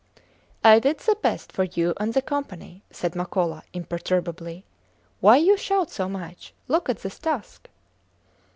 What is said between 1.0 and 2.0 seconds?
best for you